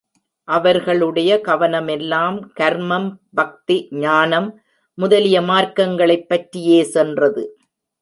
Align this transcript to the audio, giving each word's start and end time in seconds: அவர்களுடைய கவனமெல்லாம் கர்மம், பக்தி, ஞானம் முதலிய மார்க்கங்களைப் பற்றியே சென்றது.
அவர்களுடைய 0.47 1.41
கவனமெல்லாம் 1.45 2.51
கர்மம், 2.59 3.13
பக்தி, 3.33 3.87
ஞானம் 3.91 4.61
முதலிய 4.97 5.41
மார்க்கங்களைப் 5.41 6.27
பற்றியே 6.27 6.83
சென்றது. 6.83 7.43